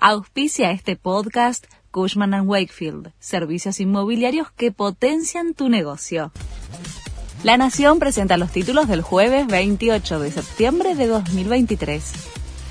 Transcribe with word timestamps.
Auspicia 0.00 0.70
este 0.70 0.94
podcast 0.94 1.66
Cushman⁇ 1.90 2.30
Wakefield, 2.46 3.10
servicios 3.18 3.80
inmobiliarios 3.80 4.48
que 4.52 4.70
potencian 4.70 5.54
tu 5.54 5.68
negocio. 5.68 6.30
La 7.42 7.56
Nación 7.56 7.98
presenta 7.98 8.36
los 8.36 8.52
títulos 8.52 8.86
del 8.86 9.02
jueves 9.02 9.48
28 9.48 10.20
de 10.20 10.30
septiembre 10.30 10.94
de 10.94 11.08
2023. 11.08 12.12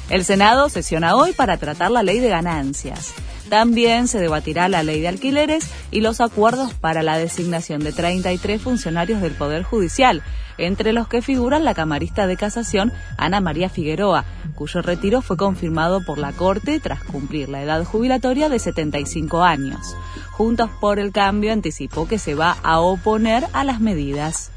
El 0.09 0.23
Senado 0.23 0.69
sesiona 0.69 1.17
hoy 1.17 1.33
para 1.33 1.57
tratar 1.57 1.91
la 1.91 2.01
ley 2.01 2.19
de 2.19 2.29
ganancias. 2.29 3.13
También 3.49 4.07
se 4.07 4.19
debatirá 4.19 4.69
la 4.69 4.83
ley 4.83 5.01
de 5.01 5.09
alquileres 5.09 5.69
y 5.91 5.99
los 5.99 6.21
acuerdos 6.21 6.73
para 6.75 7.03
la 7.03 7.17
designación 7.17 7.81
de 7.83 7.91
33 7.91 8.61
funcionarios 8.61 9.21
del 9.21 9.33
Poder 9.33 9.63
Judicial, 9.63 10.23
entre 10.57 10.93
los 10.93 11.07
que 11.07 11.21
figuran 11.21 11.63
la 11.63 11.73
camarista 11.73 12.27
de 12.27 12.37
casación 12.37 12.91
Ana 13.17 13.41
María 13.41 13.69
Figueroa, 13.69 14.25
cuyo 14.55 14.81
retiro 14.81 15.21
fue 15.21 15.37
confirmado 15.37 16.01
por 16.01 16.17
la 16.17 16.31
Corte 16.31 16.79
tras 16.79 17.03
cumplir 17.03 17.49
la 17.49 17.61
edad 17.61 17.83
jubilatoria 17.83 18.49
de 18.49 18.59
75 18.59 19.43
años. 19.43 19.95
Juntos 20.31 20.69
por 20.79 20.99
el 20.99 21.11
Cambio 21.11 21.53
anticipó 21.53 22.07
que 22.07 22.19
se 22.19 22.35
va 22.35 22.57
a 22.63 22.79
oponer 22.79 23.47
a 23.53 23.63
las 23.63 23.79
medidas. 23.79 24.51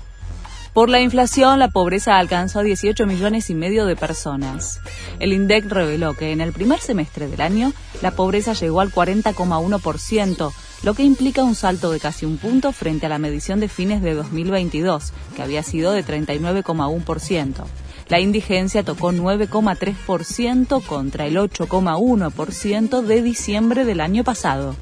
Por 0.72 0.88
la 0.88 1.00
inflación, 1.00 1.58
la 1.58 1.68
pobreza 1.68 2.16
alcanzó 2.16 2.60
a 2.60 2.62
18 2.62 3.04
millones 3.04 3.50
y 3.50 3.54
medio 3.54 3.86
de 3.86 3.96
personas. 3.96 4.80
El 5.18 5.32
INDEC 5.32 5.66
reveló 5.66 6.14
que 6.14 6.30
en 6.30 6.40
el 6.40 6.52
primer 6.52 6.78
semestre 6.78 7.26
del 7.26 7.40
año, 7.40 7.72
la 8.02 8.12
pobreza 8.12 8.52
llegó 8.52 8.80
al 8.80 8.92
40,1%, 8.92 10.52
lo 10.82 10.94
que 10.94 11.02
implica 11.02 11.44
un 11.44 11.54
salto 11.54 11.90
de 11.90 12.00
casi 12.00 12.26
un 12.26 12.38
punto 12.38 12.72
frente 12.72 13.06
a 13.06 13.08
la 13.08 13.18
medición 13.18 13.60
de 13.60 13.68
fines 13.68 14.02
de 14.02 14.14
2022, 14.14 15.12
que 15.36 15.42
había 15.42 15.62
sido 15.62 15.92
de 15.92 16.04
39,1%. 16.04 17.64
La 18.08 18.18
indigencia 18.18 18.82
tocó 18.82 19.12
9,3% 19.12 20.84
contra 20.84 21.26
el 21.26 21.36
8,1% 21.36 23.02
de 23.02 23.22
diciembre 23.22 23.84
del 23.84 24.00
año 24.00 24.24
pasado. 24.24 24.74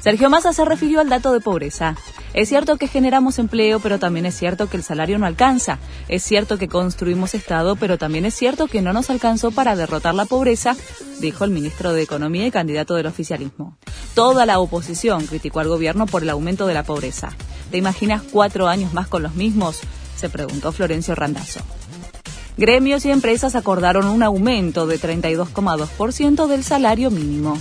Sergio 0.00 0.30
Massa 0.30 0.52
se 0.52 0.64
refirió 0.64 1.00
al 1.00 1.08
dato 1.08 1.32
de 1.32 1.40
pobreza. 1.40 1.96
Es 2.32 2.48
cierto 2.48 2.76
que 2.76 2.86
generamos 2.86 3.38
empleo, 3.38 3.80
pero 3.80 3.98
también 3.98 4.26
es 4.26 4.36
cierto 4.36 4.68
que 4.68 4.76
el 4.76 4.82
salario 4.82 5.18
no 5.18 5.26
alcanza. 5.26 5.78
Es 6.08 6.22
cierto 6.22 6.58
que 6.58 6.68
construimos 6.68 7.34
Estado, 7.34 7.76
pero 7.76 7.96
también 7.96 8.24
es 8.24 8.34
cierto 8.34 8.66
que 8.66 8.82
no 8.82 8.92
nos 8.92 9.10
alcanzó 9.10 9.50
para 9.50 9.74
derrotar 9.74 10.14
la 10.14 10.26
pobreza, 10.26 10.76
dijo 11.20 11.44
el 11.44 11.50
ministro 11.50 11.92
de 11.92 12.02
Economía 12.02 12.46
y 12.46 12.50
candidato 12.50 12.94
del 12.94 13.06
oficialismo. 13.06 13.78
Toda 14.16 14.46
la 14.46 14.60
oposición 14.60 15.26
criticó 15.26 15.60
al 15.60 15.68
gobierno 15.68 16.06
por 16.06 16.22
el 16.22 16.30
aumento 16.30 16.66
de 16.66 16.72
la 16.72 16.84
pobreza. 16.84 17.36
¿Te 17.70 17.76
imaginas 17.76 18.22
cuatro 18.22 18.66
años 18.66 18.94
más 18.94 19.08
con 19.08 19.22
los 19.22 19.34
mismos? 19.34 19.80
se 20.16 20.30
preguntó 20.30 20.72
Florencio 20.72 21.14
Randazzo. 21.14 21.60
Gremios 22.56 23.04
y 23.04 23.10
empresas 23.10 23.54
acordaron 23.54 24.06
un 24.06 24.22
aumento 24.22 24.86
de 24.86 24.98
32,2% 24.98 26.46
del 26.46 26.64
salario 26.64 27.10
mínimo. 27.10 27.58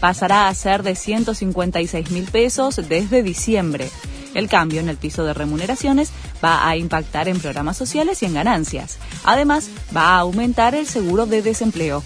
Pasará 0.00 0.48
a 0.48 0.54
ser 0.54 0.82
de 0.82 0.96
156 0.96 2.10
mil 2.10 2.24
pesos 2.24 2.80
desde 2.88 3.22
diciembre. 3.22 3.88
El 4.34 4.48
cambio 4.48 4.80
en 4.80 4.88
el 4.88 4.96
piso 4.96 5.22
de 5.22 5.34
remuneraciones 5.34 6.10
va 6.44 6.66
a 6.66 6.76
impactar 6.76 7.28
en 7.28 7.38
programas 7.38 7.76
sociales 7.76 8.24
y 8.24 8.26
en 8.26 8.34
ganancias. 8.34 8.98
Además, 9.22 9.70
va 9.96 10.16
a 10.16 10.18
aumentar 10.18 10.74
el 10.74 10.88
seguro 10.88 11.26
de 11.26 11.42
desempleo. 11.42 12.02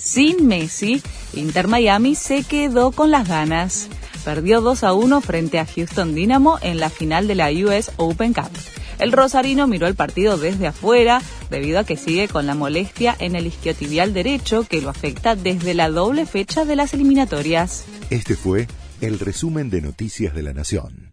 Sin 0.00 0.46
Messi, 0.46 1.02
Inter 1.34 1.68
Miami 1.68 2.14
se 2.14 2.42
quedó 2.42 2.90
con 2.90 3.10
las 3.10 3.28
ganas. 3.28 3.88
Perdió 4.24 4.60
2 4.60 4.84
a 4.84 4.92
1 4.92 5.20
frente 5.20 5.58
a 5.58 5.66
Houston 5.66 6.14
Dynamo 6.14 6.58
en 6.62 6.80
la 6.80 6.90
final 6.90 7.28
de 7.28 7.34
la 7.34 7.50
US 7.50 7.92
Open 7.96 8.32
Cup. 8.32 8.50
El 8.98 9.12
rosarino 9.12 9.66
miró 9.66 9.86
el 9.86 9.94
partido 9.94 10.36
desde 10.36 10.66
afuera 10.66 11.22
debido 11.48 11.78
a 11.78 11.84
que 11.84 11.96
sigue 11.96 12.28
con 12.28 12.46
la 12.46 12.54
molestia 12.54 13.16
en 13.18 13.34
el 13.34 13.46
isquiotibial 13.46 14.12
derecho 14.12 14.64
que 14.64 14.82
lo 14.82 14.90
afecta 14.90 15.36
desde 15.36 15.74
la 15.74 15.88
doble 15.88 16.26
fecha 16.26 16.64
de 16.64 16.76
las 16.76 16.92
eliminatorias. 16.92 17.84
Este 18.10 18.36
fue 18.36 18.68
el 19.00 19.18
resumen 19.18 19.70
de 19.70 19.80
Noticias 19.80 20.34
de 20.34 20.42
la 20.42 20.52
Nación. 20.52 21.09